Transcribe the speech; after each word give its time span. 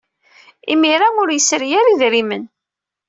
Imir-a, 0.73 1.07
ur 1.21 1.29
yesri 1.31 1.67
ara 1.79 1.91
idrimen. 1.93 2.43